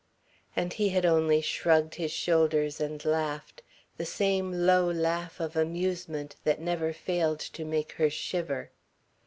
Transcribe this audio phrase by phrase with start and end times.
[0.55, 3.61] And he had only shrugged his shoulders and laughed,
[3.97, 8.71] the same low laugh of amusement that never failed to make her shiver.